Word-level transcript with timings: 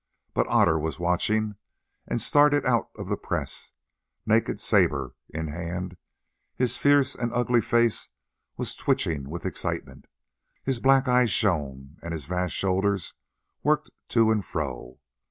But 0.33 0.47
Otter 0.47 0.79
was 0.79 0.99
watching 0.99 1.57
and 2.07 2.19
started 2.19 2.65
out 2.65 2.89
of 2.97 3.07
the 3.07 3.15
press, 3.17 3.73
naked 4.25 4.59
sabre 4.59 5.13
in 5.29 5.49
hand: 5.49 5.95
his 6.55 6.75
fierce 6.75 7.13
and 7.13 7.31
ugly 7.31 7.61
face 7.61 8.09
was 8.57 8.73
twitching 8.73 9.29
with 9.29 9.45
excitement, 9.45 10.07
his 10.63 10.79
black 10.79 11.07
eyes 11.07 11.29
shone, 11.29 11.97
and 12.01 12.13
his 12.13 12.25
vast 12.25 12.55
shoulders 12.55 13.13
worked 13.61 13.91
to 14.07 14.31
and 14.31 14.43
fro. 14.43 14.97